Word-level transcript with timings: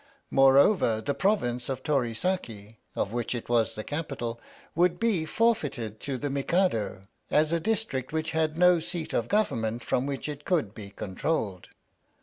Moreover 0.31 0.99
the 0.99 1.13
province 1.13 1.69
of 1.69 1.83
Toki 1.83 2.15
Saki, 2.15 2.79
of 2.95 3.13
which 3.13 3.35
it 3.35 3.47
was 3.47 3.75
the 3.75 3.83
capital, 3.83 4.41
would 4.73 4.99
be 4.99 5.25
forfeited 5.27 5.99
to 5.99 6.17
the 6.17 6.31
Mikado 6.31 7.03
as 7.29 7.51
a 7.51 7.59
district 7.59 8.11
which 8.11 8.31
had 8.31 8.57
no 8.57 8.79
seat 8.79 9.13
of 9.13 9.27
government 9.27 9.83
from 9.83 10.07
which 10.07 10.27
it 10.27 10.43
could 10.43 10.73
be 10.73 10.89
controlled. 10.89 11.67